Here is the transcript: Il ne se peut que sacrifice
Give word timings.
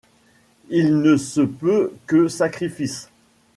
Il 0.71 0.99
ne 1.01 1.15
se 1.15 1.41
peut 1.41 1.93
que 2.07 2.27
sacrifice 2.27 3.07